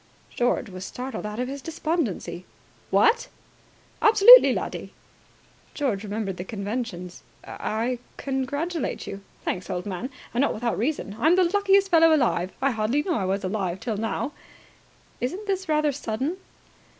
[0.31, 2.43] George was startled out of his despondency.
[2.89, 3.27] "What!"
[4.01, 4.93] "Absolutely, laddie!"
[5.75, 7.21] George remembered the conventions.
[7.45, 10.09] "I congratulate you." "Thanks, old man.
[10.33, 11.15] And not without reason.
[11.19, 12.51] I'm the luckiest fellow alive.
[12.63, 14.31] I hardly knew I was alive till now."
[15.19, 16.37] "Isn't this rather sudden?"